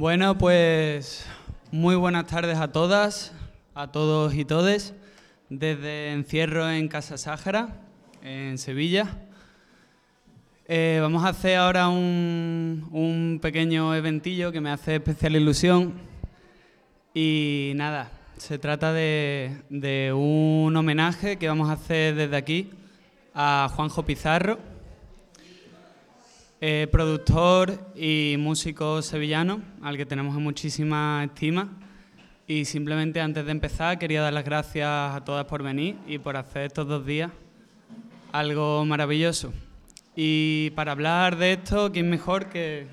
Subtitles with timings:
[0.00, 1.26] Bueno, pues
[1.70, 3.34] muy buenas tardes a todas,
[3.74, 4.94] a todos y todes,
[5.50, 7.82] desde Encierro en Casa Sáhara,
[8.22, 9.18] en Sevilla.
[10.66, 15.92] Eh, vamos a hacer ahora un, un pequeño eventillo que me hace especial ilusión.
[17.12, 22.70] Y nada, se trata de, de un homenaje que vamos a hacer desde aquí
[23.34, 24.60] a Juanjo Pizarro,
[26.62, 31.70] eh, productor y músico sevillano, al que tenemos muchísima estima.
[32.46, 36.36] Y simplemente antes de empezar quería dar las gracias a todas por venir y por
[36.36, 37.30] hacer estos dos días
[38.32, 39.54] algo maravilloso.
[40.14, 42.88] Y para hablar de esto, ¿quién mejor que,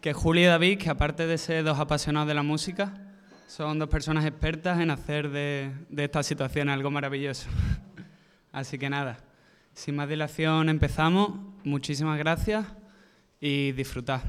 [0.00, 2.94] que y David, que aparte de ser dos apasionados de la música,
[3.46, 7.48] son dos personas expertas en hacer de, de esta situación algo maravilloso.
[8.52, 9.18] Así que nada,
[9.72, 11.51] sin más dilación empezamos.
[11.64, 12.66] Muchísimas gracias
[13.40, 14.20] y disfrutad.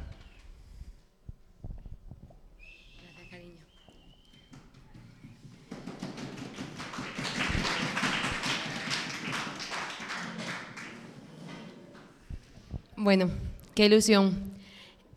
[12.95, 13.31] Bueno,
[13.73, 14.53] qué ilusión.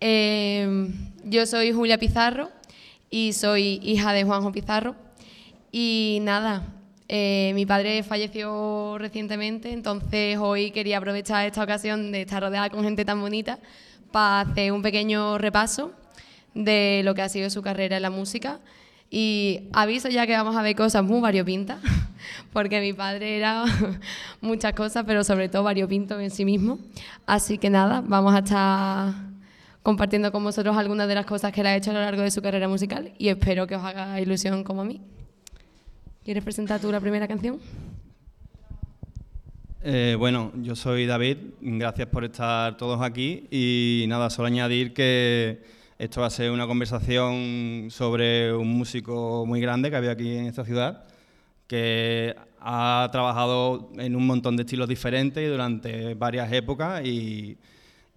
[0.01, 0.89] Eh,
[1.25, 2.51] yo soy Julia Pizarro
[3.11, 4.97] y soy hija de Juanjo Pizarro.
[5.71, 6.76] Y nada,
[7.09, 12.83] eh, mi padre falleció recientemente, entonces hoy quería aprovechar esta ocasión de estar rodeada con
[12.83, 13.61] gente tan bonita
[14.11, 15.93] para hacer un pequeño repaso
[16.55, 18.59] de lo que ha sido su carrera en la música.
[19.09, 21.79] Y aviso ya que vamos a ver cosas muy variopintas,
[22.53, 23.65] porque mi padre era
[24.41, 26.81] muchas cosas, pero sobre todo variopinto en sí mismo.
[27.25, 29.15] Así que nada, vamos a estar
[29.85, 32.33] compartiendo con vosotros algunas de las cosas que él ha hecho a lo largo de
[32.33, 35.01] su carrera musical y espero que os haga ilusión como a mí.
[36.27, 37.61] ¿Quieres presentar tú la primera canción?
[39.81, 45.63] Eh, bueno, yo soy David, gracias por estar todos aquí y nada, solo añadir que
[46.01, 50.47] esto va a ser una conversación sobre un músico muy grande que había aquí en
[50.47, 51.05] esta ciudad,
[51.69, 57.57] que ha trabajado en un montón de estilos diferentes y durante varias épocas y,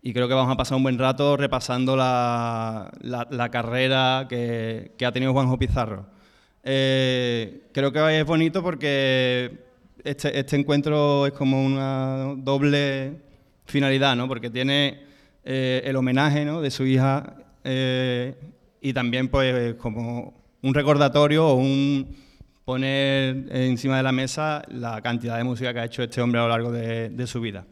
[0.01, 5.31] creo que vamos a pasar un buen rato repasando la carrera que, que ha tenido
[5.31, 6.18] Juanjo Pizarro.
[6.63, 9.59] Eh, creo que es bonito porque
[10.03, 13.13] este, este encuentro es como una doble
[13.65, 14.27] finalidad, ¿no?
[14.27, 15.01] Porque tiene
[15.43, 16.61] eh, el homenaje ¿no?
[16.61, 18.35] de su hija eh,
[18.81, 22.15] y también pues como un recordatorio o un
[22.65, 26.43] poner encima de la mesa la cantidad de música que ha hecho este hombre a
[26.43, 27.65] lo largo de, su vida.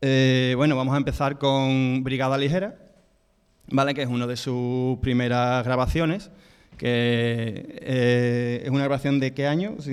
[0.00, 2.76] Bueno, vamos a empezar con Brigada Ligera,
[3.70, 3.92] ¿vale?
[3.92, 6.30] que es una de sus primeras grabaciones,
[6.78, 9.76] que eh, es una grabación de qué año?
[9.80, 9.92] Sí.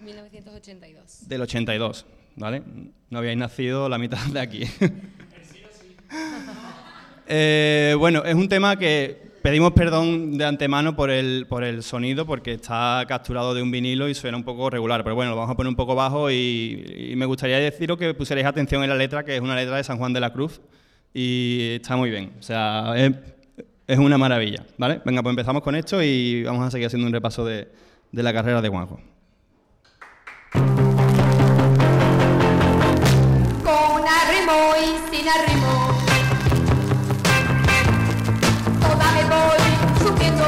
[0.00, 1.28] 1982.
[1.28, 2.06] Del 82,
[2.36, 2.62] ¿vale?
[3.08, 4.64] No habíais nacido la mitad de aquí.
[7.30, 12.24] Eh, bueno, es un tema que pedimos perdón de antemano por el, por el sonido,
[12.24, 15.52] porque está capturado de un vinilo y suena un poco regular, pero bueno, lo vamos
[15.52, 18.96] a poner un poco bajo y, y me gustaría deciros que pusierais atención en la
[18.96, 20.62] letra, que es una letra de San Juan de la Cruz
[21.12, 23.12] y está muy bien, o sea, es,
[23.88, 25.00] es una maravilla, ¿vale?
[25.04, 27.68] Venga, pues empezamos con esto y vamos a seguir haciendo un repaso de,
[28.12, 29.00] de la carrera de Juanjo.
[30.52, 30.62] Con
[34.06, 35.96] arrimo y sin arrimo.
[38.78, 39.62] Toda me voy
[40.06, 40.44] subiendo.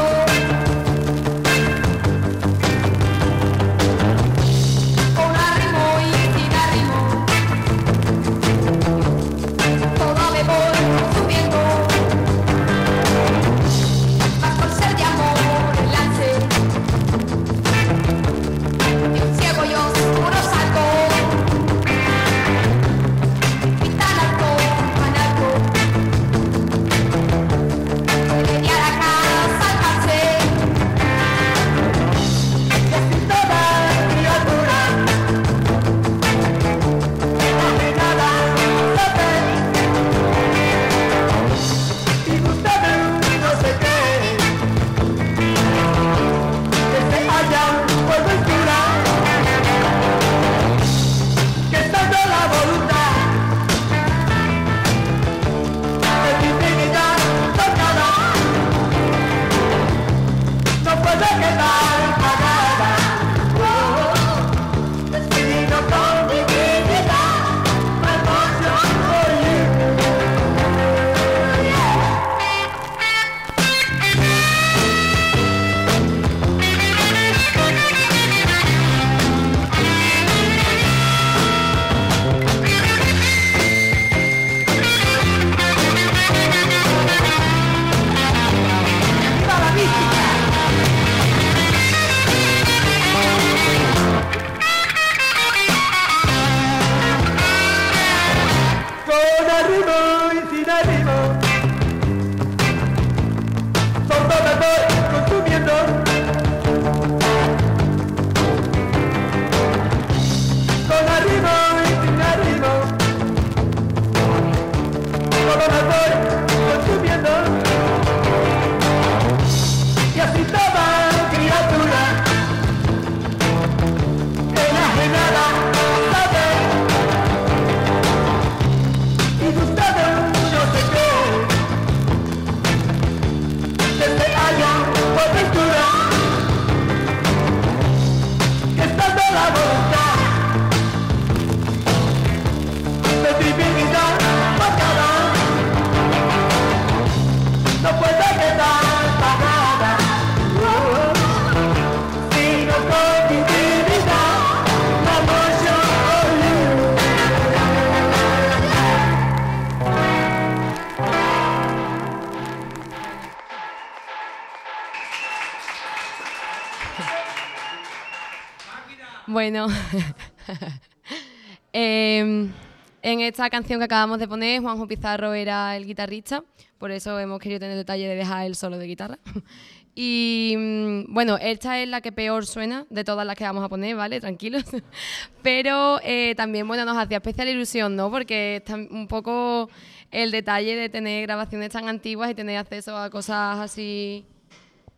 [173.20, 176.42] En esta canción que acabamos de poner, Juanjo Pizarro era el guitarrista,
[176.78, 179.18] por eso hemos querido tener detalle de dejar el solo de guitarra.
[179.92, 183.68] Y mm, bueno, esta es la que peor suena de todas las que vamos a
[183.68, 184.20] poner, ¿vale?
[184.20, 184.62] Tranquilos.
[185.42, 188.08] Pero eh, también, bueno, nos hacía especial ilusión, ¿no?
[188.08, 189.68] Porque está un poco
[190.12, 194.24] el detalle de tener grabaciones tan antiguas y tener acceso a cosas así,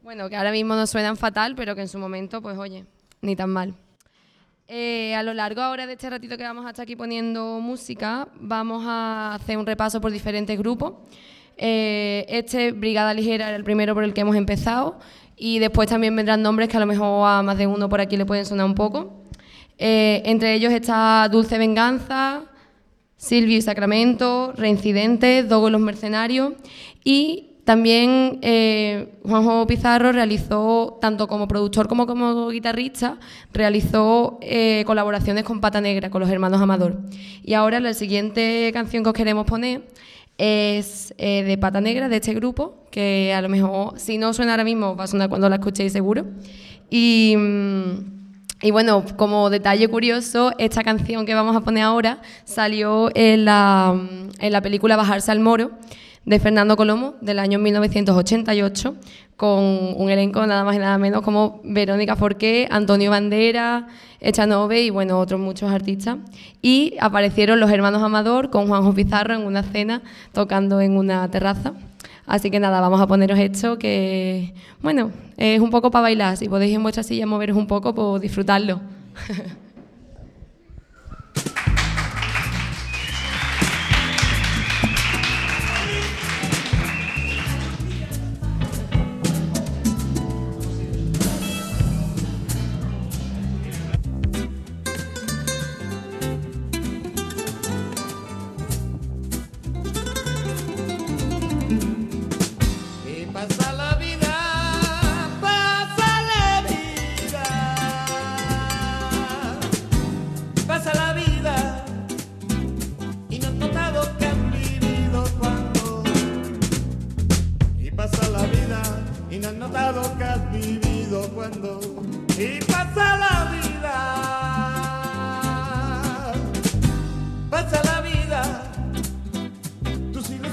[0.03, 2.85] bueno, que ahora mismo nos suenan fatal, pero que en su momento, pues oye,
[3.23, 3.75] ni tan mal.
[4.75, 8.29] Eh, a lo largo ahora de este ratito que vamos a estar aquí poniendo música,
[8.41, 10.95] vamos a hacer un repaso por diferentes grupos.
[11.59, 14.99] Eh, este, Brigada Ligera, era el primero por el que hemos empezado.
[15.37, 18.17] Y después también vendrán nombres que a lo mejor a más de uno por aquí
[18.17, 19.27] le pueden sonar un poco.
[19.77, 22.45] Eh, entre ellos está Dulce Venganza,
[23.19, 26.55] Silvio y Sacramento, Reincidentes, Dogo y los Mercenarios.
[27.05, 33.19] Y también eh, Juanjo Pizarro realizó, tanto como productor como como guitarrista,
[33.53, 36.99] realizó eh, colaboraciones con Pata Negra, con los hermanos Amador.
[37.45, 39.83] Y ahora la siguiente canción que os queremos poner
[40.39, 44.53] es eh, de Pata Negra, de este grupo, que a lo mejor, si no suena
[44.53, 46.25] ahora mismo, va a sonar cuando la escuchéis seguro.
[46.91, 48.23] Y, mm,
[48.63, 53.95] y bueno, como detalle curioso, esta canción que vamos a poner ahora salió en la,
[54.41, 55.71] en la película Bajarse al Moro
[56.25, 58.95] de Fernando Colomo del año 1988
[59.37, 59.61] con
[59.97, 63.89] un elenco nada más y nada menos como Verónica Forqué, Antonio Bandera,
[64.21, 66.19] Echanove y bueno, otros muchos artistas.
[66.61, 70.03] Y aparecieron los hermanos Amador con Juanjo Pizarro en una cena
[70.33, 71.73] tocando en una terraza.
[72.25, 76.37] Así que nada, vamos a poneros esto que, bueno, es un poco para bailar.
[76.37, 78.81] Si podéis en vuestra silla moveros un poco, pues disfrutarlo.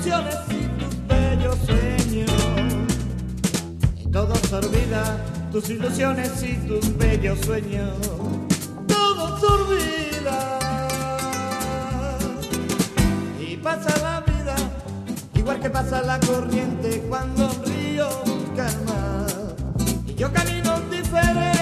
[0.09, 2.31] ilusiones y tus bellos sueños.
[3.95, 5.17] Y todo se olvida,
[5.51, 7.93] tus ilusiones y tus bellos sueños.
[8.87, 10.59] Todo se olvida.
[13.39, 14.55] Y pasa la vida,
[15.35, 18.09] igual que pasa la corriente cuando un río
[18.55, 19.27] calma.
[20.07, 21.58] Y yo camino diferente,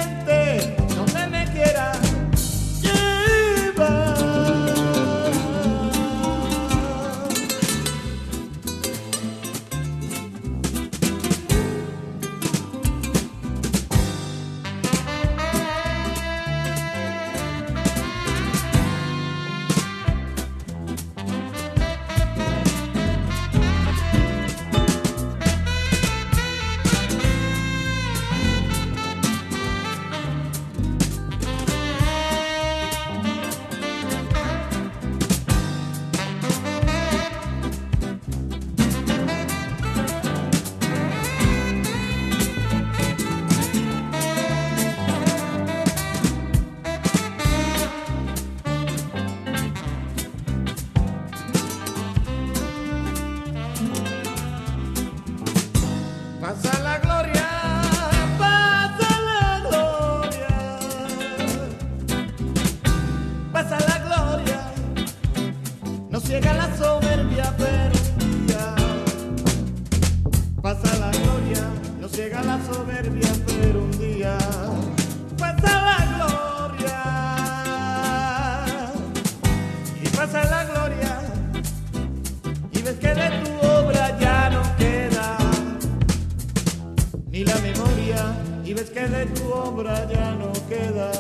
[87.38, 91.12] ni la memoria y ves que de tu obra ya no queda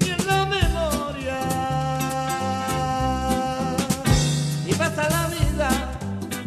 [0.00, 1.38] ni en la memoria.
[4.66, 5.68] Y pasa la vida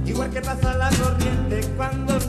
[0.06, 2.20] igual que pasa la corriente cuando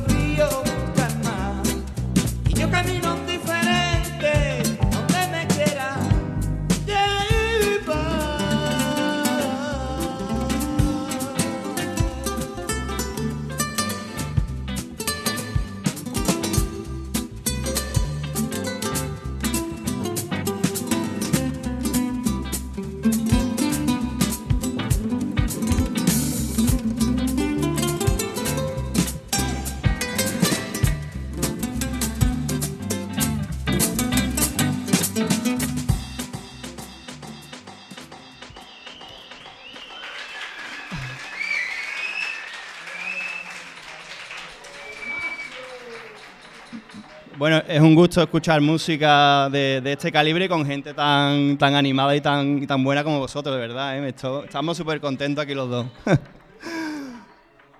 [47.92, 52.82] un gusto escuchar música de, este calibre con gente tan, tan animada y tan, tan
[52.82, 53.98] buena como vosotros, de verdad.
[53.98, 54.08] ¿eh?
[54.08, 55.86] Estamos súper contentos aquí los dos.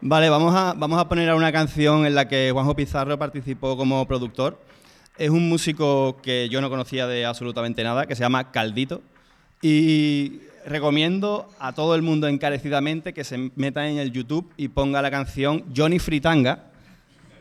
[0.03, 3.75] vale, vamos a, vamos a poner a una canción en la que Juanjo Pizarro participó
[3.75, 4.61] como productor.
[5.17, 9.01] Es un músico que yo no conocía de absolutamente nada, que se llama Caldito.
[9.63, 15.01] Y recomiendo a todo el mundo encarecidamente que se meta en el YouTube y ponga
[15.01, 16.72] la canción Johnny Fritanga,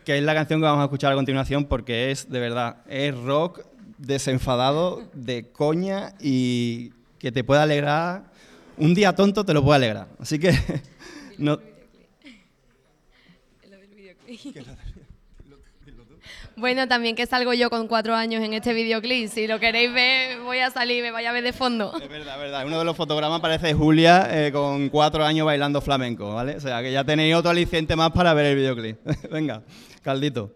[0.06, 3.16] que es la canción que vamos a escuchar a continuación porque es, de verdad, es
[3.18, 3.62] rock
[3.98, 8.32] desenfadado, de coña y que te puede alegrar.
[8.78, 10.08] Un día tonto te lo puede alegrar.
[10.20, 10.54] Así que
[11.38, 11.60] no,
[16.62, 19.28] Bueno, también que salgo yo con cuatro años en este videoclip.
[19.30, 21.92] Si lo queréis ver, voy a salir, me vaya a ver de fondo.
[22.00, 22.68] Es verdad, es verdad.
[22.68, 26.58] Uno de los fotogramas parece Julia eh, con cuatro años bailando flamenco, ¿vale?
[26.58, 29.00] O sea, que ya tenéis otro aliciente más para ver el videoclip.
[29.32, 29.64] Venga,
[30.04, 30.54] caldito.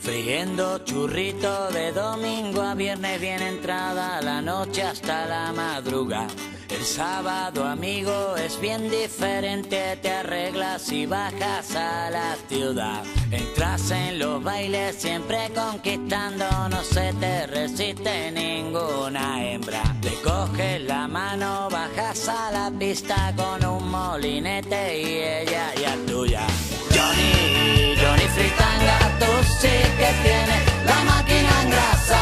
[0.00, 6.26] Friendo churrito de domingo a viernes bien entrada la noche hasta la madruga.
[6.68, 13.02] El sábado, amigo, es bien diferente, te arreglas y bajas a la ciudad.
[13.30, 19.82] Entras en los bailes siempre conquistando, no se te resiste ninguna hembra.
[20.02, 26.46] Le coges la mano, bajas a la pista con un molinete y ella ya tuya.
[26.94, 29.26] Johnny, Johnny Fritanga, tú
[29.60, 32.20] sí que tienes la máquina en grasa.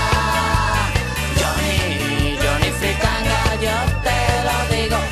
[1.41, 4.10] Johnny, Johnny Fritanga, yo te
[4.43, 5.10] lo digo, no las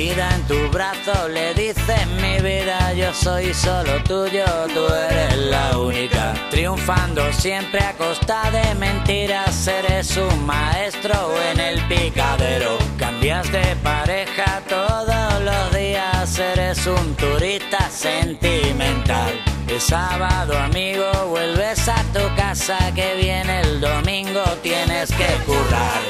[0.00, 6.34] En tu brazo le dices mi vida, yo soy solo tuyo, tú eres la única.
[6.52, 11.14] Triunfando siempre a costa de mentiras, eres un maestro
[11.50, 12.78] en el picadero.
[12.96, 19.32] Cambias de pareja todos los días, eres un turista sentimental.
[19.66, 26.02] El sábado, amigo, vuelves a tu casa que viene el domingo, tienes que currar.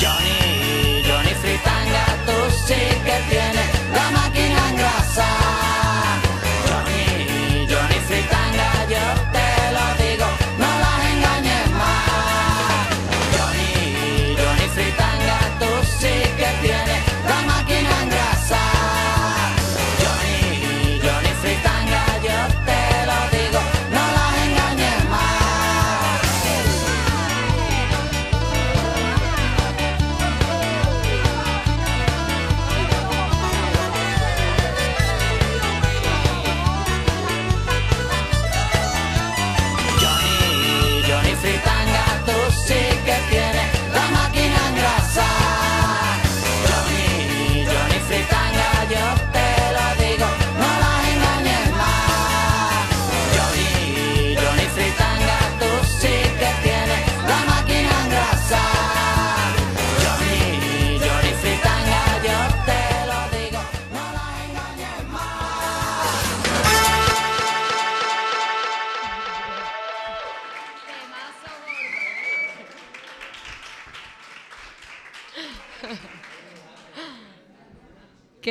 [0.00, 0.41] Johnny,
[2.66, 4.76] sí que tienes la máquina en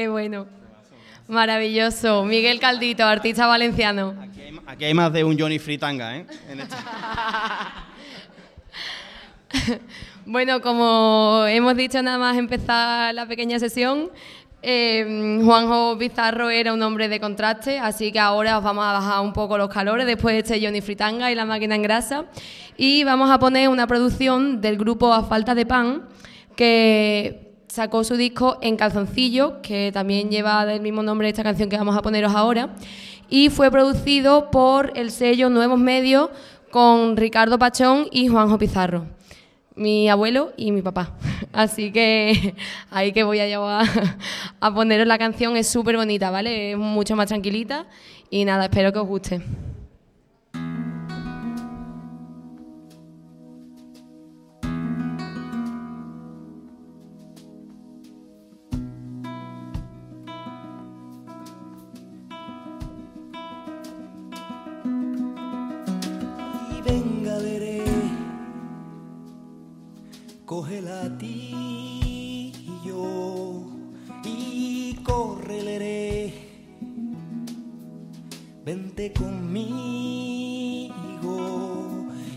[0.01, 0.48] Qué bueno.
[1.27, 2.25] Maravilloso.
[2.25, 4.15] Miguel Caldito, artista valenciano.
[4.20, 6.25] Aquí hay, aquí hay más de un Johnny Fritanga, ¿eh?
[6.50, 6.75] En este-
[10.25, 14.10] Bueno, como hemos dicho nada más empezar la pequeña sesión,
[14.63, 19.22] eh, Juanjo Pizarro era un hombre de contraste, así que ahora os vamos a bajar
[19.22, 22.25] un poco los calores después de este Johnny Fritanga y la máquina en grasa.
[22.75, 26.08] Y vamos a poner una producción del grupo A Falta de Pan,
[26.55, 31.78] que sacó su disco En Calzoncillo, que también lleva el mismo nombre esta canción que
[31.78, 32.75] vamos a poneros ahora,
[33.30, 36.30] y fue producido por el sello Nuevos Medios
[36.70, 39.06] con Ricardo Pachón y Juanjo Pizarro
[39.74, 41.16] mi abuelo y mi papá.
[41.54, 42.56] Así que
[42.92, 43.88] ahí que voy a llevar
[44.60, 46.74] a poneros la canción, es súper bonita, ¿vale?
[46.74, 47.88] Es mucho más tranquilita
[48.30, 49.42] y nada, espero que os guste.
[70.51, 72.51] Coge el latillo
[74.22, 76.34] y corre leré,
[78.66, 80.90] vente conmigo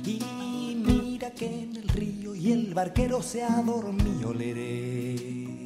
[0.06, 5.64] y mira que en el río y el barquero se ha dormido leré.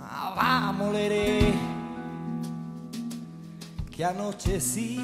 [0.00, 1.54] Ah, vamos leré
[3.88, 5.00] que anocheció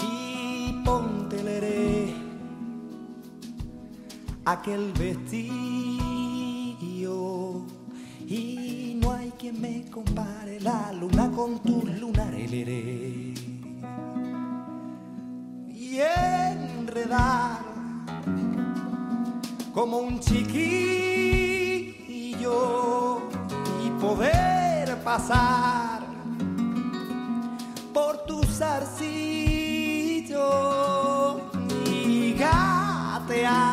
[0.00, 2.29] y ponte leré
[4.52, 5.46] aquel vestido
[8.26, 12.50] y no hay quien me compare la luna con tus lunares
[15.68, 17.60] y enredar
[19.72, 20.80] como un chiquillo
[23.84, 26.02] y poder pasar
[27.94, 29.90] por tu zarcillo
[31.86, 33.69] y gatear,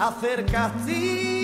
[0.00, 1.39] hacer castillo,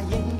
[0.00, 0.37] la barca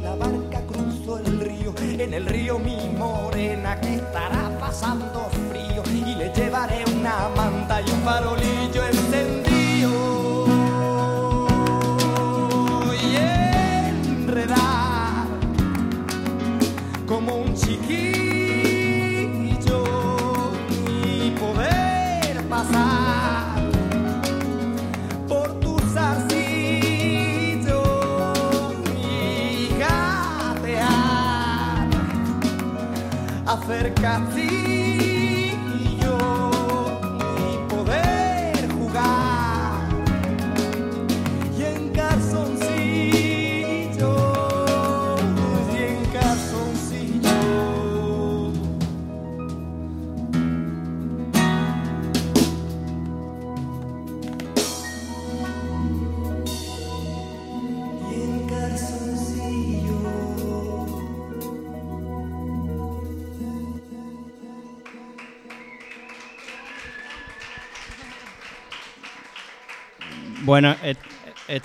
[33.98, 34.77] hacer castillo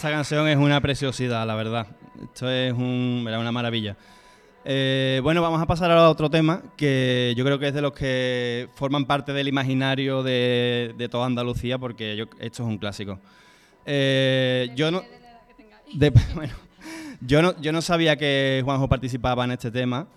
[0.04, 1.88] esta canción es una preciosidad, la verdad.
[2.22, 3.96] Esto es un, una maravilla.
[4.66, 7.94] Eh, bueno, vamos a pasar a otro tema que yo creo que es de los
[7.94, 13.18] que forman parte del imaginario de, de toda Andalucía, porque yo- esto es un clásico.
[13.86, 15.04] Eh, yo no,
[15.94, 16.54] de- bueno,
[17.22, 20.08] yo no, yo no sabía que Juanjo participaba en este tema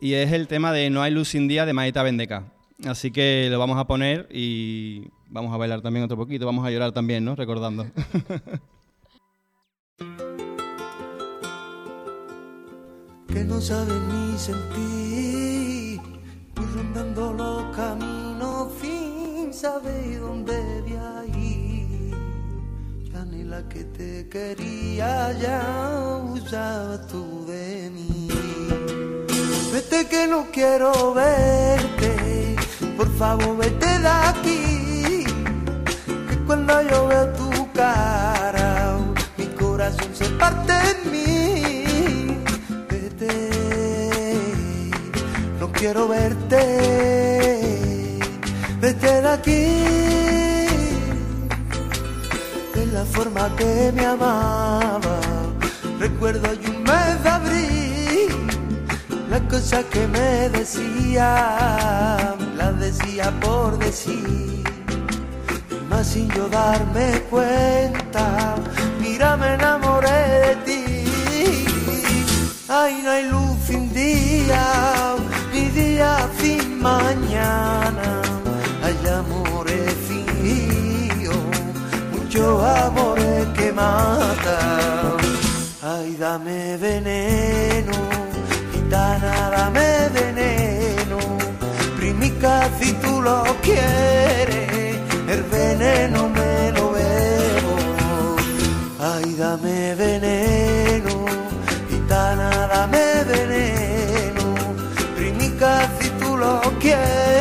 [0.00, 2.44] y es el tema de No hay luz sin día de Maita Bendeca.
[2.86, 6.70] Así que lo vamos a poner y vamos a bailar también otro poquito, vamos a
[6.70, 7.36] llorar también, ¿no?
[7.36, 7.84] Recordando.
[13.34, 16.00] que no saben ni sentir,
[16.54, 22.14] pues rondando los caminos sin sabes dónde voy a ir.
[23.12, 28.28] Ya ni la que te quería ya usabas tú de mí.
[29.72, 32.54] Vete que no quiero verte,
[32.96, 35.24] por favor vete de aquí.
[36.28, 38.96] Que cuando yo veo tu cara,
[39.36, 41.23] mi corazón se parte en mí.
[45.84, 46.62] Quiero verte,
[48.80, 49.66] vete de aquí.
[52.74, 55.20] De la forma que me amaba,
[55.98, 58.28] recuerdo hay un mes de abril.
[59.28, 64.64] Las cosas que me decía, las decía por decir.
[65.90, 68.54] Más sin yo darme cuenta,
[69.02, 70.84] mira, me enamoré de ti.
[72.70, 75.13] Ay, no hay luz sin día,
[75.74, 78.22] día sin mañana.
[78.82, 81.36] Hay amores fríos,
[82.12, 85.16] muchos amores que matan.
[85.82, 87.92] Ay, dame veneno,
[88.72, 91.18] gitana, dame veneno.
[91.96, 97.74] Primica, si tú lo quieres, el veneno me lo bebo.
[99.00, 100.33] Ay, dame veneno,
[106.84, 107.33] Yeah.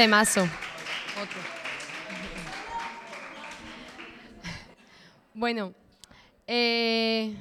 [0.00, 0.48] Temazo.
[5.34, 5.74] Bueno,
[6.46, 7.36] eh,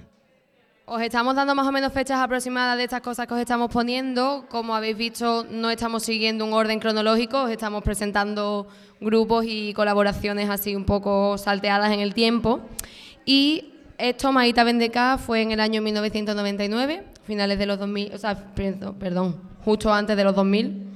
[0.85, 4.45] os estamos dando más o menos fechas aproximadas de estas cosas que os estamos poniendo.
[4.49, 8.67] Como habéis visto, no estamos siguiendo un orden cronológico, os estamos presentando
[8.99, 12.59] grupos y colaboraciones así un poco salteadas en el tiempo.
[13.23, 18.53] Y esto, Maíta Vendeca, fue en el año 1999, finales de los 2000, o sea,
[18.53, 20.89] perdón, justo antes de los 2000.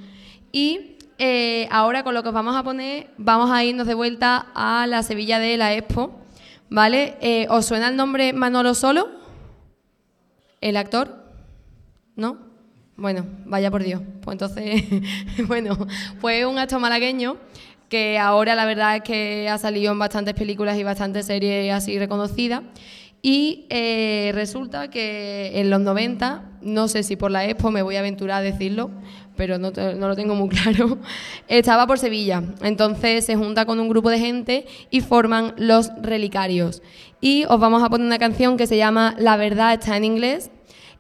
[0.52, 4.48] Y eh, ahora con lo que os vamos a poner, vamos a irnos de vuelta
[4.56, 6.20] a la Sevilla de la Expo,
[6.70, 7.18] ¿vale?
[7.22, 9.10] Eh, ¿Os suena el nombre Manolo Solo?
[10.62, 11.24] ¿El actor?
[12.16, 12.38] ¿No?
[12.96, 14.02] Bueno, vaya por Dios.
[14.22, 14.84] Pues entonces,
[15.48, 15.78] bueno,
[16.20, 17.38] fue un actor malagueño
[17.90, 22.00] que ahora la verdad es que ha salido en bastantes películas y bastantes series así
[22.00, 22.64] reconocidas.
[23.22, 27.96] Y eh, resulta que en los 90, no sé si por la Expo me voy
[27.96, 28.92] a aventurar a decirlo,
[29.36, 30.98] pero no, lo tengo muy claro,
[31.48, 32.44] estaba por Sevilla.
[32.62, 36.82] Entonces se junta con un grupo de gente y forman Los Relicarios.
[37.22, 40.52] Y os vamos a poner una canción que se llama La verdad está en inglés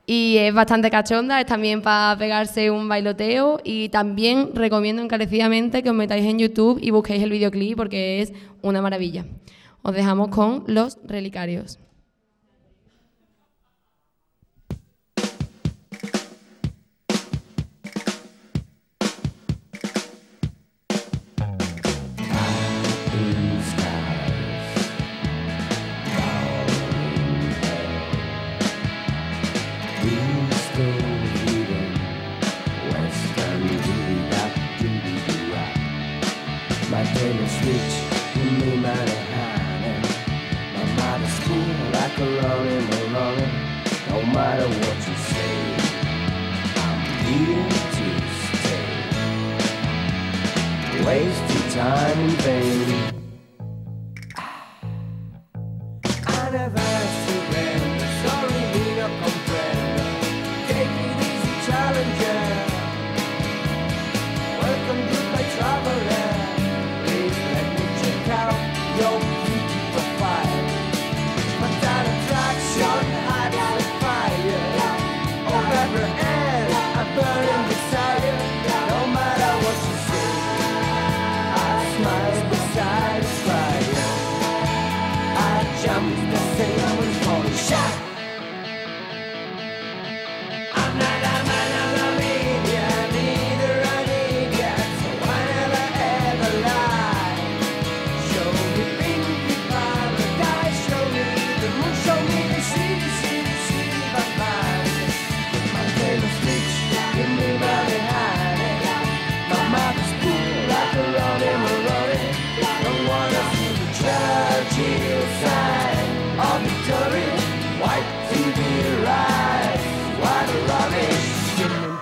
[0.05, 5.89] y es bastante cachonda, es también para pegarse un bailoteo y también recomiendo encarecidamente que
[5.89, 9.25] os metáis en YouTube y busquéis el videoclip porque es una maravilla.
[9.81, 11.79] Os dejamos con los relicarios.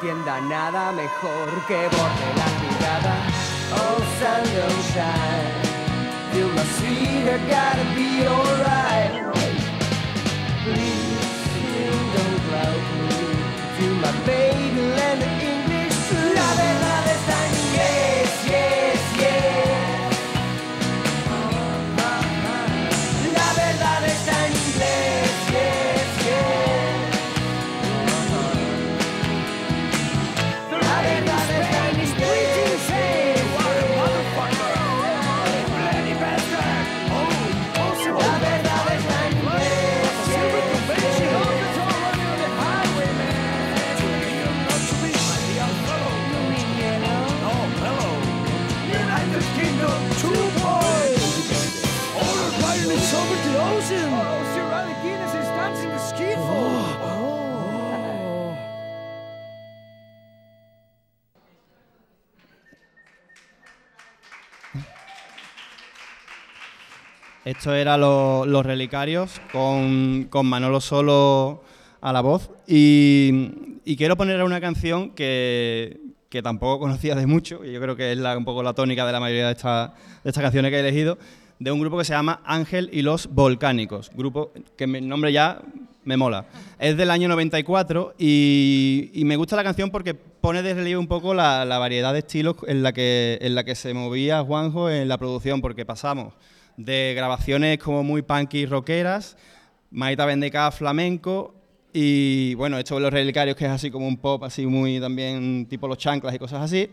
[0.02, 3.16] Entienda nada mejor que borde la mirada.
[3.74, 5.54] Oh, sun don't shine.
[6.32, 9.14] Feel my sweet, I gotta be alright.
[10.64, 11.46] Please,
[12.16, 13.20] don't doubt me.
[13.78, 14.12] Feel my
[67.62, 71.62] Esto era lo- Los Relicarios con, con Manolo Solo
[72.02, 72.50] a la voz.
[72.66, 73.52] Y,
[73.98, 78.18] quiero poner una canción que, que tampoco conocía de mucho, y yo creo que es
[78.18, 79.94] la- un poco la tónica de la mayoría de, esta-
[80.24, 81.20] de estas canciones que he elegido,
[81.60, 84.10] de un grupo que se llama Ángel y los Volcánicos.
[84.16, 85.62] Grupo que el nombre ya
[86.04, 86.48] me mola.
[86.80, 91.06] Es del año 94 y, y me gusta la canción porque pone de relieve un
[91.06, 94.90] poco la, la variedad de estilos en la, que, en la que se movía Juanjo
[94.90, 96.34] en la producción, porque pasamos
[96.78, 99.38] de grabaciones como muy punky rockeras,
[99.92, 101.54] Maita Vendeca flamenco
[101.94, 105.66] y bueno, esto de los relicarios que es así como un pop así muy también
[105.70, 106.90] tipo los chanclas y cosas así.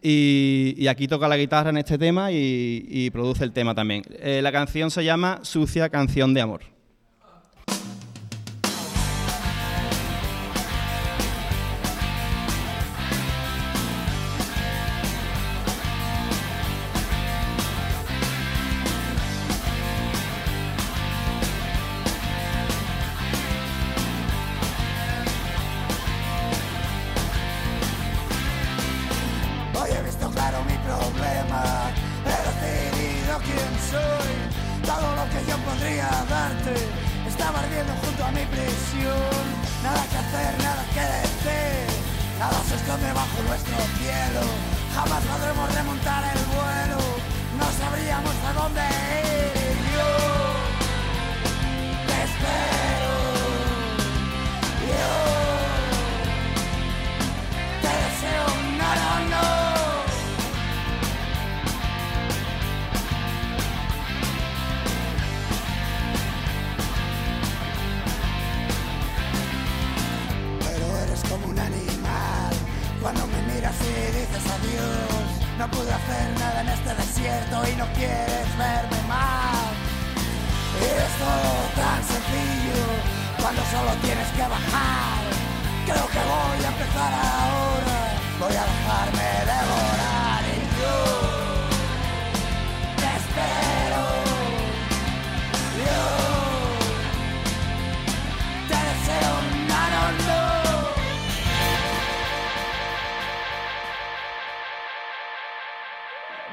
[0.00, 4.04] Y, aquí toca la guitarra en este tema y, y produce el tema también.
[4.20, 6.77] Eh, la canción se llama Sucia Canción de Amor.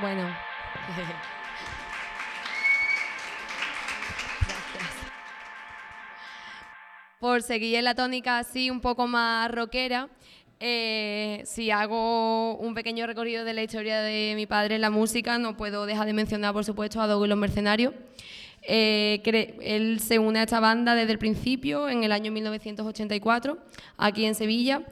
[0.02, 0.24] Bueno.
[7.20, 10.10] Por seguir en la tónica así un poco más rockera,
[10.60, 15.38] eh, si hago un pequeño recorrido de la historia de mi padre en la música,
[15.38, 17.94] no puedo dejar de mencionar, por supuesto, a Dogo y los Mercenarios.
[18.68, 19.22] Eh,
[19.62, 23.58] él se une a esta banda desde el principio, en el año 1984,
[23.98, 24.84] aquí en Sevilla.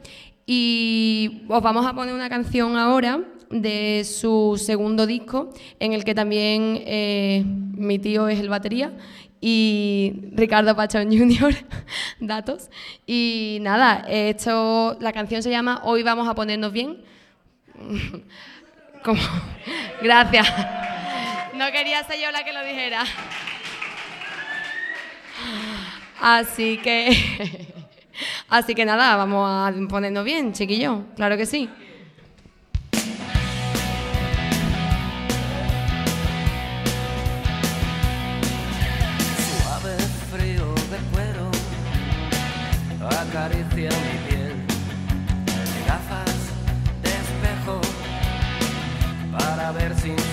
[0.46, 3.20] Y os vamos a poner una canción ahora
[3.62, 8.92] de su segundo disco, en el que también eh, mi tío es el batería
[9.40, 11.54] y Ricardo Pachón Jr.
[12.20, 12.70] datos.
[13.06, 16.98] Y nada, esto, la canción se llama Hoy vamos a ponernos bien.
[19.04, 19.20] Como-
[20.02, 20.48] Gracias.
[21.54, 23.04] No quería ser yo la que lo dijera.
[26.20, 27.10] Así que,
[28.48, 31.02] así que nada, vamos a ponernos bien, chiquillo.
[31.16, 31.68] Claro que sí.
[49.64, 50.23] Para ver sin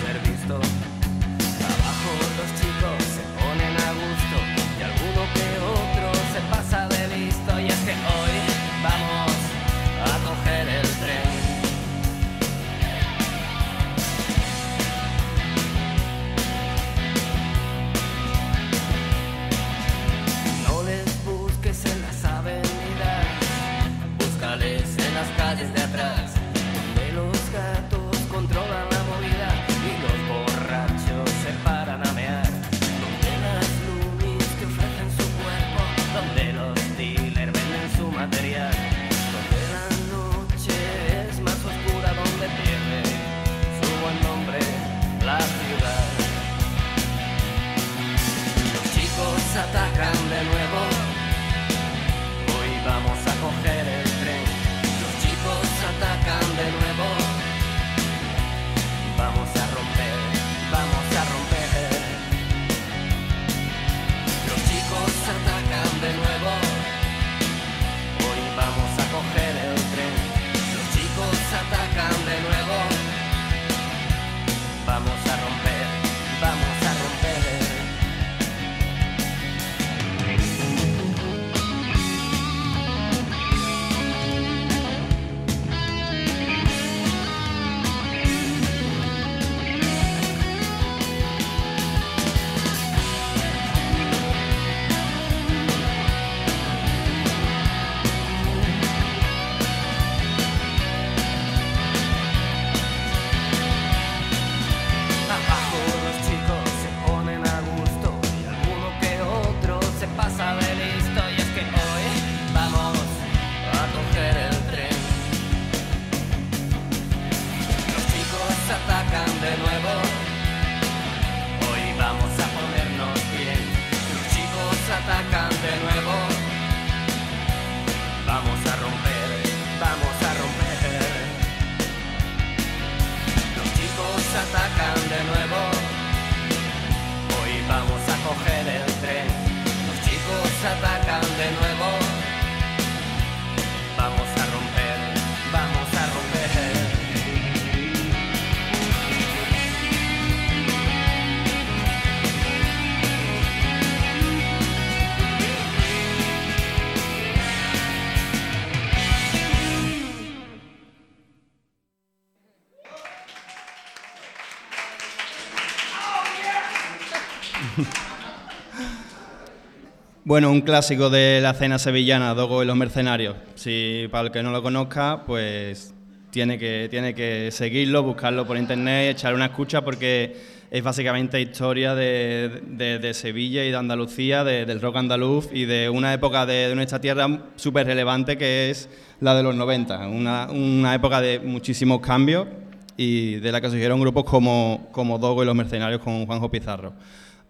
[170.32, 173.36] Bueno, un clásico de la cena sevillana, Dogo y los mercenarios.
[173.56, 175.94] Si para el que no lo conozca, pues
[176.30, 180.38] tiene que, tiene que seguirlo, buscarlo por internet, echar una escucha porque
[180.72, 185.90] es básicamente historia de, de- Sevilla y de Andalucía, de- del rock andaluz y de
[185.90, 187.28] una época de, de nuestra tierra
[187.58, 188.88] súper relevante que es
[189.20, 192.48] la de los 90, una, una época de muchísimos cambios
[192.96, 196.94] y de la que surgieron grupos como, como Dogo y los mercenarios con Juanjo Pizarro.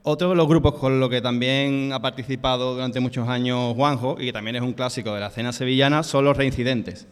[0.04, 4.26] Otro de los grupos con los que también ha participado durante muchos años Juanjo, y
[4.26, 7.06] que también es un clásico de la escena sevillana, son los Reincidentes.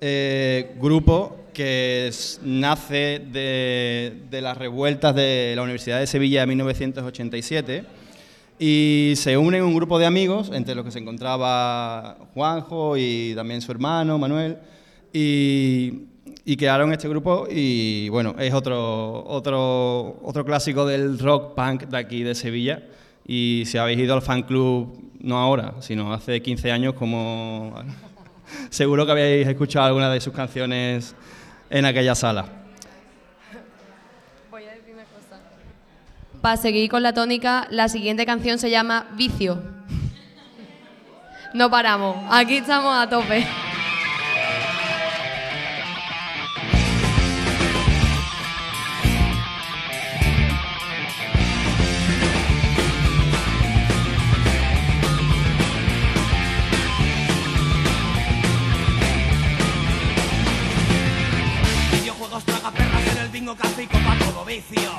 [0.00, 6.46] Eh, grupo que es- nace de, de las revueltas de la Universidad de Sevilla de
[6.46, 7.84] 1987
[8.60, 13.60] y se unen un grupo de amigos, entre los que se encontraba Juanjo y también
[13.60, 14.58] su hermano Manuel,
[15.12, 16.02] y,
[16.48, 21.98] y crearon este grupo y bueno, es otro, otro, otro clásico del rock punk de
[21.98, 22.84] aquí de Sevilla.
[23.26, 27.74] Y si habéis ido al fan club, no ahora, sino hace 15 años, como
[28.70, 31.14] seguro que habéis escuchado alguna de sus canciones
[31.68, 32.46] en aquella sala.
[36.40, 39.62] Para seguir con la tónica, la siguiente canción se llama Vicio.
[41.52, 43.46] No paramos, aquí estamos a tope.
[63.56, 64.90] Cacico pa' todo vicio.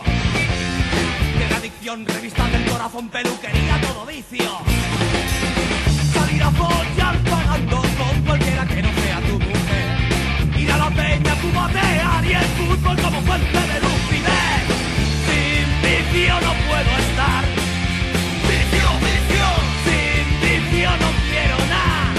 [1.50, 4.50] La adicción, revistas del corazón, peluquería, todo vicio.
[6.14, 10.58] Salir a follar pagando con cualquiera que no sea tu mujer.
[10.58, 14.66] Ir a la peña, cubatear y el fútbol como fuente de lucidez.
[15.28, 17.44] Sin vicio no puedo estar.
[18.50, 19.48] Vicio, vicio.
[19.86, 22.14] Sin vicio no quiero nada.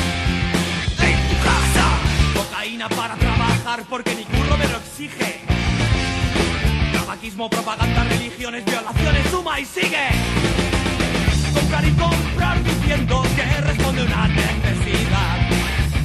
[1.09, 1.87] En tu casa.
[2.35, 5.41] Cocaína para trabajar porque mi curro me lo exige.
[7.21, 10.09] Propaganda, religiones, violaciones, suma y sigue.
[11.53, 15.51] Comprar y comprar diciendo que responde una necesidad.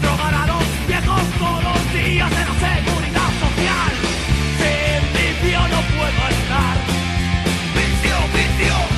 [0.01, 3.93] Drogar a los viejos todos los días en la seguridad social.
[4.59, 6.77] Sin vicio no puedo estar.
[7.75, 8.94] Vicio, vicio.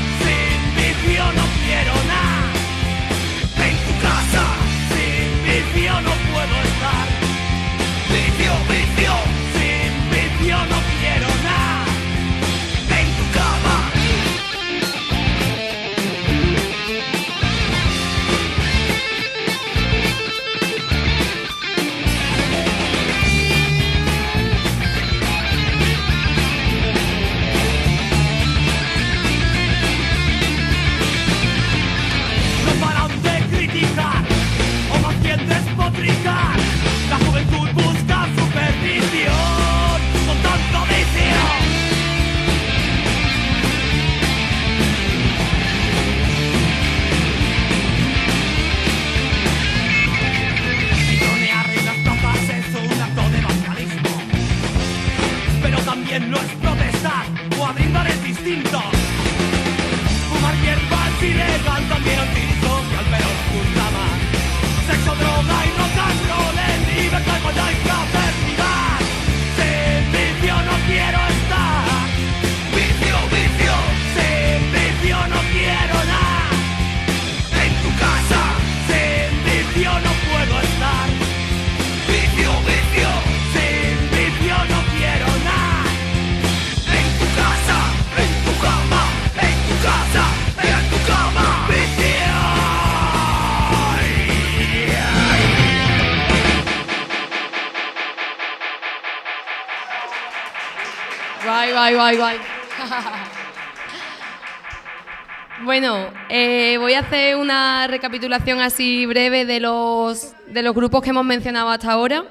[105.80, 111.12] Bueno, eh, voy a hacer una recapitulación así breve de los, de los grupos que
[111.12, 112.26] hemos mencionado hasta ahora.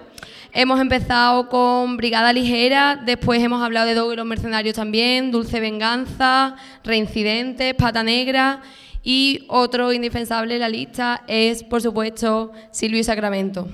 [0.52, 5.60] Hemos empezado con Brigada Ligera, después hemos hablado de Dogo y los Mercenarios también, Dulce
[5.60, 8.62] Venganza, Reincidentes, Pata Negra
[9.04, 13.68] y otro indispensable en la lista es, por supuesto, Silvio Sacramento,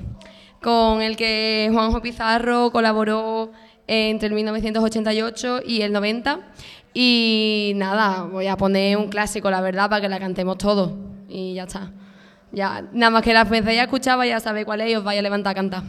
[0.60, 3.52] con el que Juanjo Pizarro colaboró
[3.86, 6.40] entre el 1988 y el 90.
[6.94, 10.92] Y nada, voy a poner un clásico, la verdad, para que la cantemos todos.
[11.28, 11.90] Y ya está.
[12.52, 15.18] Ya, nada más que la empecéis a escuchar, ya sabéis cuál es y os vais
[15.18, 15.82] a levantar a cantar.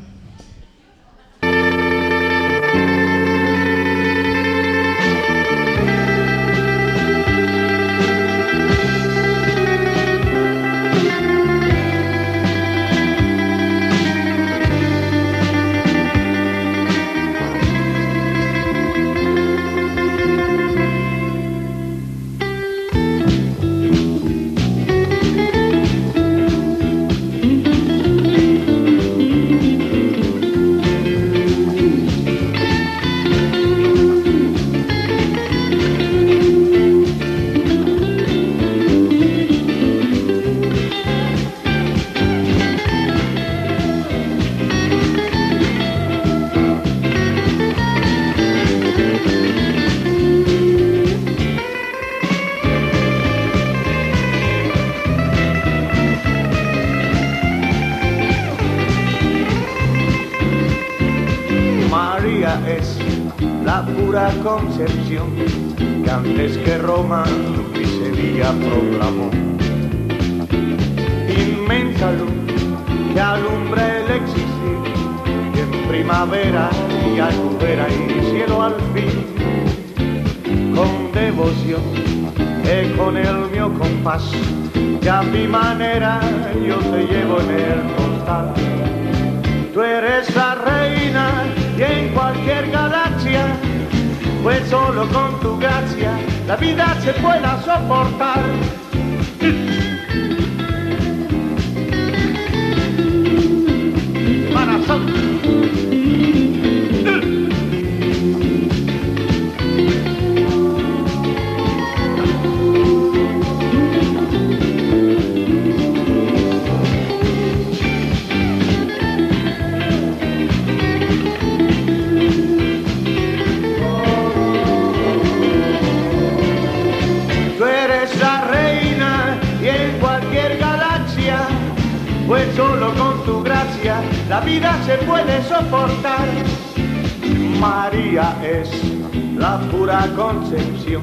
[139.73, 141.01] Pura concepción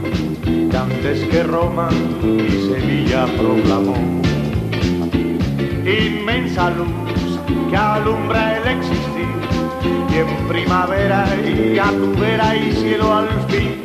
[0.70, 1.88] que antes que Roma
[2.22, 3.96] y Sevilla proclamó.
[5.84, 9.30] Inmensa luz que alumbra el existir
[10.12, 13.82] y en primavera y a tu vera y cielo al fin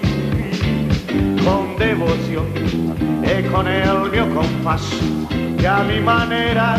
[1.44, 2.46] con devoción
[3.24, 4.84] y con el mío compás
[5.60, 6.76] que a mi manera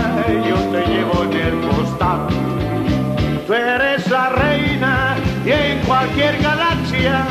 [0.49, 2.29] yo te llevo en el costal
[3.47, 7.25] tú eres la reina y en cualquier galaxia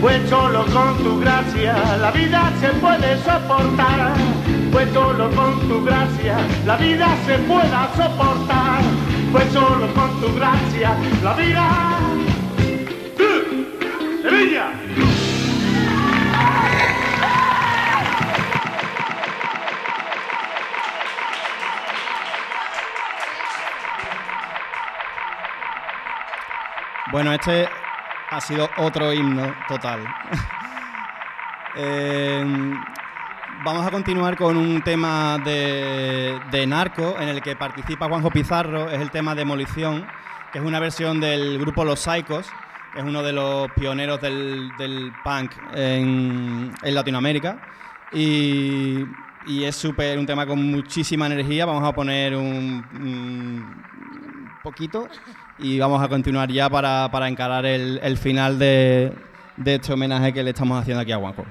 [0.00, 4.14] pues solo con tu gracia la vida se puede soportar.
[4.72, 8.82] Pues solo con tu gracia la vida se pueda soportar.
[9.32, 11.98] Pues solo con tu gracia la vida.
[14.22, 14.72] Sevilla
[27.12, 27.68] Bueno, este
[28.40, 30.00] ha sido otro himno total.
[31.76, 32.44] Eh,
[33.64, 38.90] vamos a continuar con un tema de, de Narco en el que participa Juanjo Pizarro,
[38.90, 40.04] es el tema Demolición,
[40.52, 42.50] que es una versión del grupo Los Psychos,
[42.92, 47.62] que es uno de los pioneros del, del punk en, en Latinoamérica.
[48.12, 49.04] Y,
[49.46, 51.66] y es súper un tema con muchísima energía.
[51.66, 53.84] Vamos a poner un, un
[54.62, 55.08] poquito
[55.58, 59.12] y vamos a continuar ya para, para encarar el, el final de,
[59.56, 61.44] de este homenaje que le estamos haciendo aquí a Juanjo.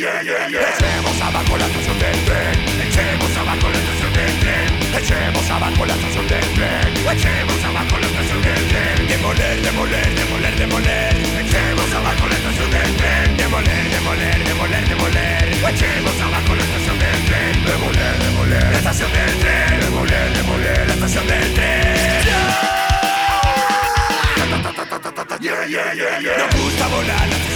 [0.00, 5.92] Echemos abajo la estación del tren, echemos abajo la estación del tren, echemos abajo la
[5.92, 12.26] estación del tren, echemos abajo la estación del tren, demoler, demoler, demoler, demoler, echemos abajo
[12.28, 18.18] la estación del tren, demoler, demoler, demoler, demoler, echemos abajo la estación del tren, demoler,
[18.24, 21.80] demoler, la estación del tren, demoler, demoler, la estación del tren.
[25.40, 26.36] Yeah, yeah, yeah, yeah.
[26.36, 27.49] Nos gusta volar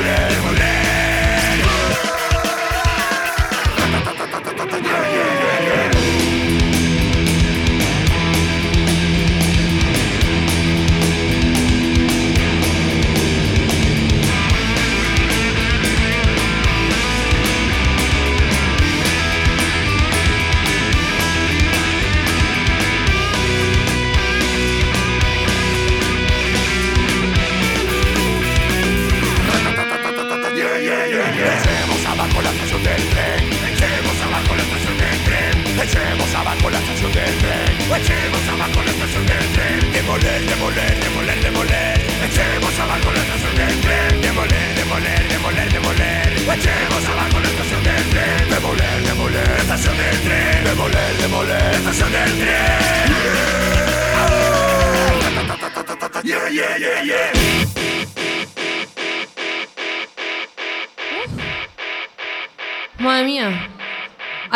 [0.00, 0.49] Yeah,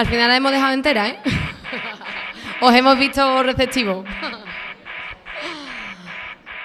[0.05, 1.17] Al final la hemos dejado entera, ¿eh?
[2.61, 4.05] Os hemos visto receptivos.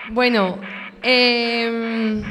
[0.09, 0.59] bueno,
[1.01, 2.21] em,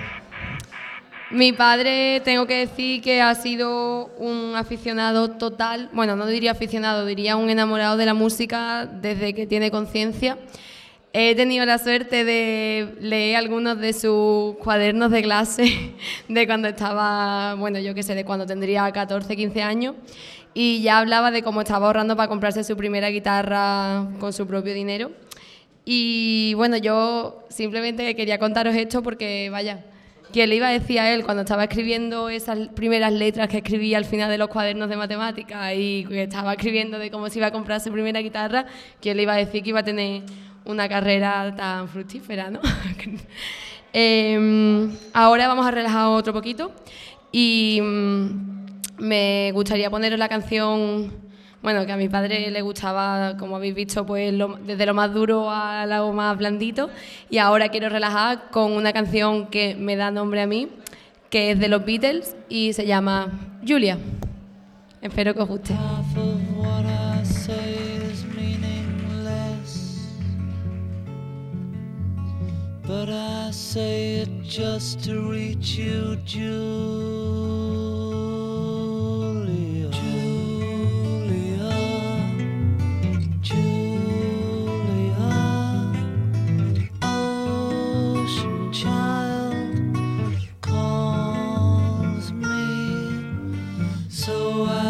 [1.31, 7.07] mi padre, tengo que decir que ha sido un aficionado total, bueno, no diría aficionado,
[7.07, 10.37] diría un enamorado de la música desde que tiene conciencia.
[11.15, 15.95] He tenido la suerte de leer algunos de sus cuadernos de clase
[16.29, 19.95] de cuando estaba, bueno, yo qué sé, de cuando tendría 14, 15 años.
[20.61, 24.75] Y ya hablaba de cómo estaba ahorrando para comprarse su primera guitarra con su propio
[24.75, 25.13] dinero.
[25.85, 29.85] Y bueno, yo simplemente quería contaros esto porque, vaya,
[30.33, 33.99] que le iba a decir a él cuando estaba escribiendo esas primeras letras que escribía
[33.99, 37.53] al final de los cuadernos de matemáticas y estaba escribiendo de cómo se iba a
[37.53, 38.67] comprar su primera guitarra,
[39.01, 40.25] que le iba a decir que iba a tener
[40.65, 42.59] una carrera tan fructífera, ¿no?
[43.93, 46.73] Em, ahora vamos a relajar otro poquito
[47.33, 48.58] y mm,
[48.99, 51.12] me gustaría poneros la canción,
[51.62, 54.34] bueno, que a mi padre le gustaba, como habéis visto, pues
[54.64, 56.90] desde lo más duro a lo más blandito.
[57.30, 60.68] Y ahora quiero relajar con una canción que me da nombre a mí,
[61.30, 63.99] que es de los Beatles y se llama Julia.
[65.01, 65.74] Espero que os guste.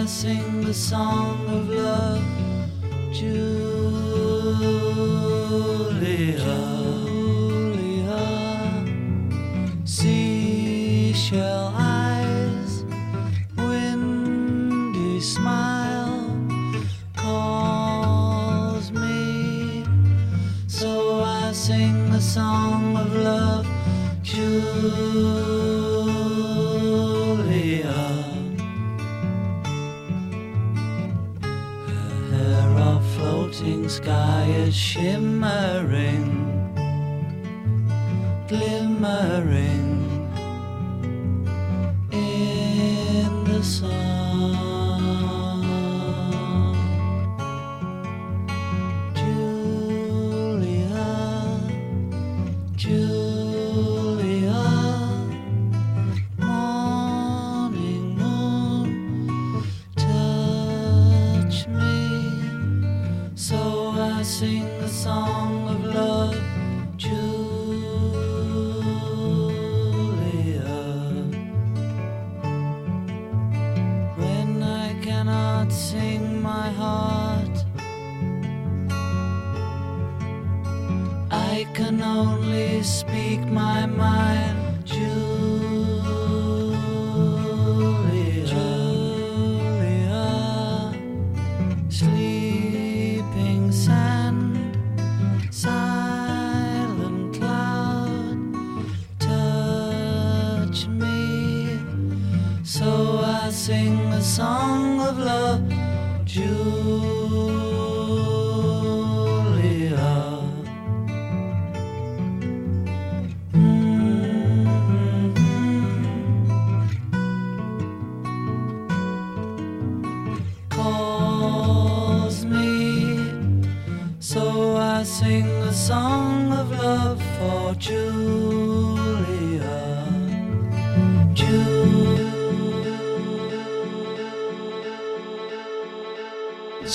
[0.09, 2.25] Sing the song of love,
[3.13, 4.39] Julia.
[34.71, 36.29] Shimmering,
[38.49, 39.58] glimmering
[64.19, 66.58] I sing the song of love,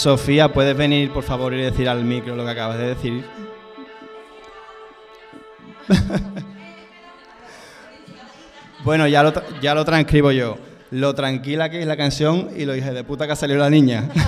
[0.03, 3.23] Sofía, ¿puedes venir por favor y decir al micro lo que acabas de decir?
[8.83, 9.31] bueno, ya lo,
[9.61, 10.57] ya lo transcribo yo.
[10.91, 13.69] Lo tranquila que es la canción y lo dije de puta que ha salido la
[13.69, 14.09] niña.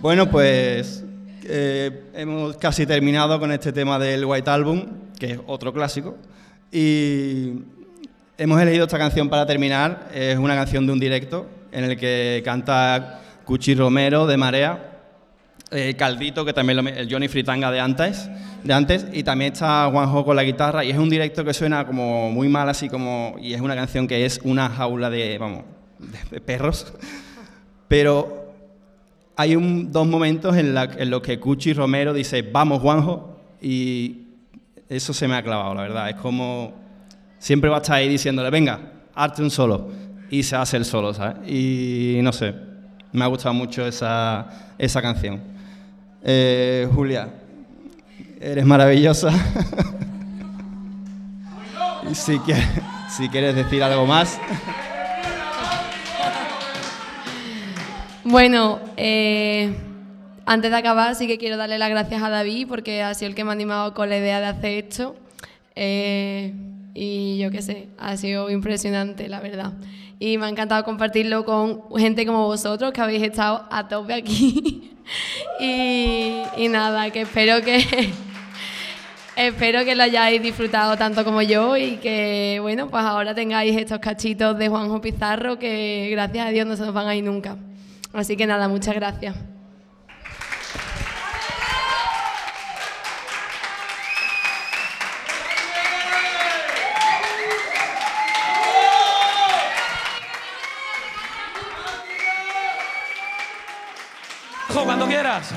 [0.00, 1.02] Bueno, pues
[1.48, 4.84] eh, hemos casi terminado con este tema del White Album,
[5.18, 6.16] que es otro clásico.
[6.70, 7.52] Y
[8.36, 10.08] hemos elegido esta canción para terminar.
[10.14, 14.84] Es una canción de un directo en el que canta Cuchi Romero de Marea,
[15.70, 18.28] eh, Caldito, que también lo- el Johnny Fritanga de antes,
[18.64, 20.84] de antes, y también está Juanjo con la guitarra.
[20.84, 23.36] Y es un directo que suena como muy mal, así como.
[23.40, 25.64] Y es una canción que es una jaula de, vamos,
[25.98, 26.92] de- de perros.
[27.88, 28.37] Pero
[29.38, 34.22] hay un- dos momentos en, la- en los que Cuchi Romero dice, vamos Juanjo, y
[34.88, 36.10] eso se me ha clavado, la verdad.
[36.10, 36.72] Es como,
[37.38, 38.80] siempre va a estar ahí diciéndole, venga,
[39.14, 39.90] hazte un solo,
[40.28, 41.36] y se hace el solo, ¿sabes?
[41.48, 42.52] Y no sé,
[43.12, 45.40] me ha gustado mucho esa, esa canción.
[46.24, 47.28] Eh, Julia,
[48.40, 49.30] eres maravillosa.
[52.14, 52.38] Si
[53.10, 54.38] si quieres decir algo más.
[58.30, 59.74] Bueno, eh,
[60.44, 63.34] antes de acabar sí que quiero darle las gracias a David porque ha sido el
[63.34, 65.16] que me ha animado con la idea de hacer esto.
[65.74, 66.52] Eh,
[66.92, 69.72] y yo qué sé, ha sido impresionante, la verdad.
[70.18, 74.90] Y me ha encantado compartirlo con gente como vosotros que habéis estado a tope aquí.
[75.58, 77.82] y, y nada, que espero que,
[79.36, 84.00] Espero que lo hayáis disfrutado tanto como yo y que, bueno, pues ahora tengáis estos
[84.00, 87.56] cachitos de Juanjo Pizarro que gracias a Dios no se nos van a ir nunca.
[88.18, 89.36] Así que nada, muchas gracias.
[104.84, 105.54] Cuando quieras.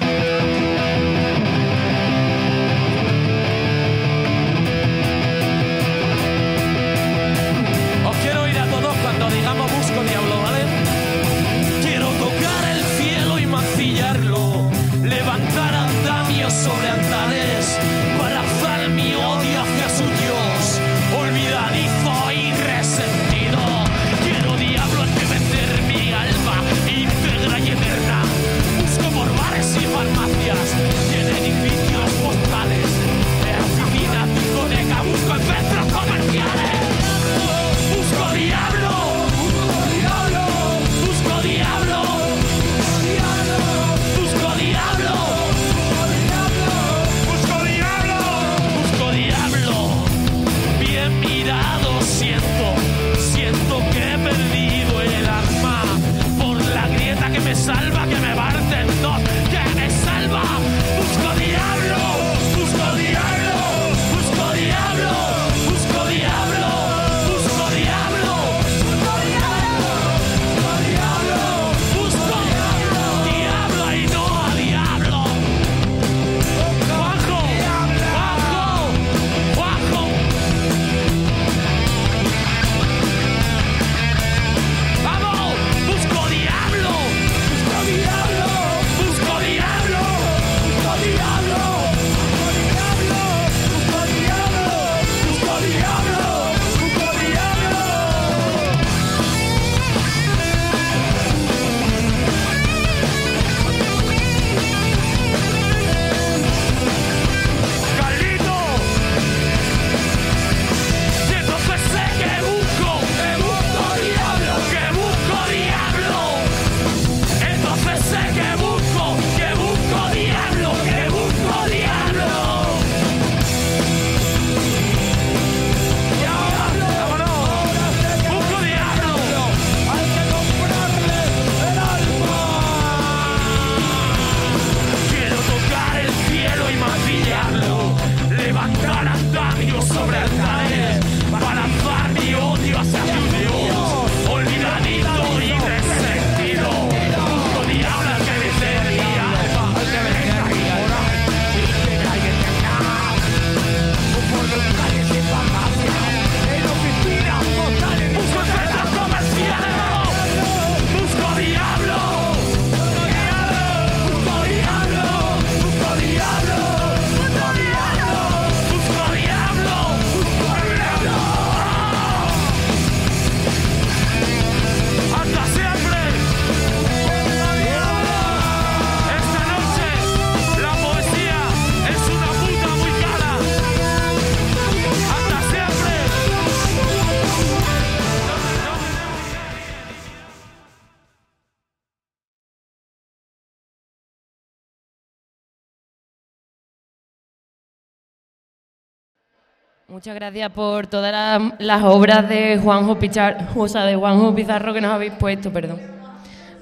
[200.01, 204.73] Muchas gracias por todas las, las obras de Juanjo Pichar, o sea, de Juanjo Pizarro
[204.73, 205.79] que nos habéis puesto, perdón.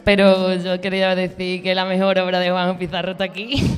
[0.03, 3.63] Pero yo quería decir que la mejor obra de Juanjo Pizarro está aquí.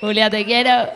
[0.00, 0.88] Julia, te quiero.